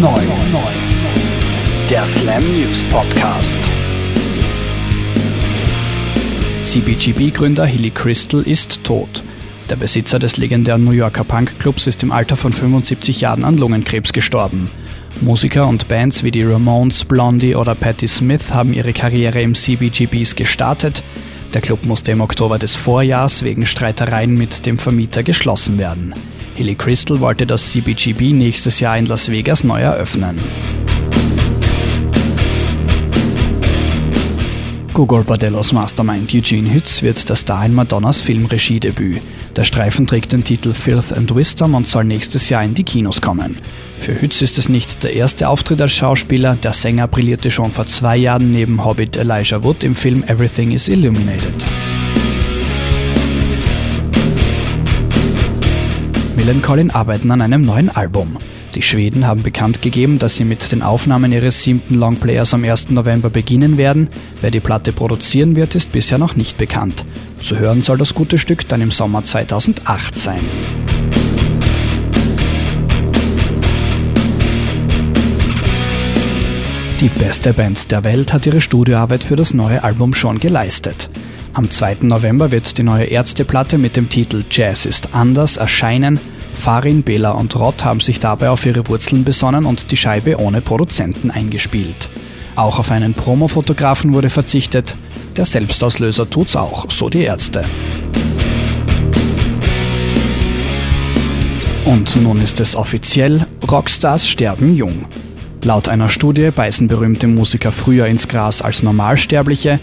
[0.00, 0.08] neu.
[1.90, 3.56] Der Slam News Podcast.
[6.64, 9.22] CBGB-Gründer Hilly Crystal ist tot.
[9.68, 14.14] Der Besitzer des legendären New Yorker Punkclubs ist im Alter von 75 Jahren an Lungenkrebs
[14.14, 14.70] gestorben.
[15.20, 20.34] Musiker und Bands wie die Ramones, Blondie oder Patti Smith haben ihre Karriere im CBGBs
[20.34, 21.02] gestartet.
[21.52, 26.14] Der Club musste im Oktober des Vorjahrs wegen Streitereien mit dem Vermieter geschlossen werden.
[26.60, 30.38] Hilly Crystal wollte das CBGB nächstes Jahr in Las Vegas neu eröffnen.
[34.92, 39.22] Google Bordellos Mastermind Eugene Hütz wird der Star in Madonnas Filmregiedebüt.
[39.56, 43.22] Der Streifen trägt den Titel Filth and Wisdom und soll nächstes Jahr in die Kinos
[43.22, 43.56] kommen.
[43.96, 46.56] Für Hütz ist es nicht der erste Auftritt als Schauspieler.
[46.56, 50.88] Der Sänger brillierte schon vor zwei Jahren neben Hobbit Elijah Wood im Film Everything is
[50.88, 51.69] Illuminated.
[56.40, 58.38] Millencolin arbeiten an einem neuen Album.
[58.74, 62.88] Die Schweden haben bekannt gegeben, dass sie mit den Aufnahmen ihres siebten Longplayers am 1.
[62.88, 64.08] November beginnen werden.
[64.40, 67.04] Wer die Platte produzieren wird, ist bisher noch nicht bekannt.
[67.40, 70.40] Zu hören soll das gute Stück dann im Sommer 2008 sein.
[77.02, 81.10] Die beste Band der Welt hat ihre Studioarbeit für das neue Album schon geleistet.
[81.52, 81.98] Am 2.
[82.02, 86.20] November wird die neue Ärzteplatte mit dem Titel Jazz ist anders erscheinen.
[86.52, 90.60] Farin, Bela und Rott haben sich dabei auf ihre Wurzeln besonnen und die Scheibe ohne
[90.60, 92.10] Produzenten eingespielt.
[92.56, 94.96] Auch auf einen Promofotografen wurde verzichtet.
[95.36, 97.64] Der Selbstauslöser tut's auch, so die Ärzte.
[101.84, 105.06] Und nun ist es offiziell, Rockstars sterben jung.
[105.62, 109.80] Laut einer Studie beißen berühmte Musiker früher ins Gras als Normalsterbliche.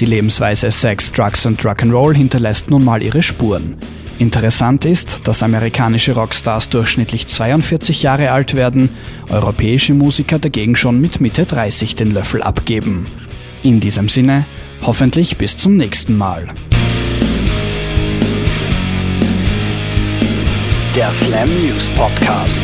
[0.00, 3.76] Die Lebensweise Sex, Drugs und Rock'n'Roll hinterlässt nun mal ihre Spuren.
[4.18, 8.90] Interessant ist, dass amerikanische Rockstars durchschnittlich 42 Jahre alt werden,
[9.30, 13.06] europäische Musiker dagegen schon mit Mitte 30 den Löffel abgeben.
[13.62, 14.46] In diesem Sinne,
[14.82, 16.46] hoffentlich bis zum nächsten Mal.
[20.94, 22.62] Der Slam News Podcast.